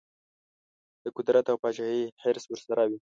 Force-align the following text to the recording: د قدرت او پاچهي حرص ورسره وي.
د 1.03 1.05
قدرت 1.17 1.45
او 1.49 1.57
پاچهي 1.63 2.03
حرص 2.21 2.45
ورسره 2.49 2.83
وي. 2.89 2.99